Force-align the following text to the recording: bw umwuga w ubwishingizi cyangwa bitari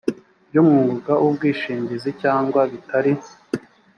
bw 0.47 0.55
umwuga 0.63 1.11
w 1.21 1.23
ubwishingizi 1.31 2.09
cyangwa 2.21 2.61
bitari 2.71 3.13